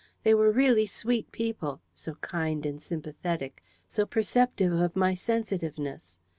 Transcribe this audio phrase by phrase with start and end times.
[0.23, 6.17] They were really sweet people so kind and sympathetic, so perceptive of my sensitiveness.